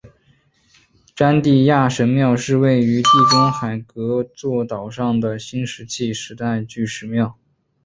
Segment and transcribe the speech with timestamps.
[1.15, 7.37] 詹蒂亚神庙是位于地中海戈佐岛上的新石器时代巨石庙。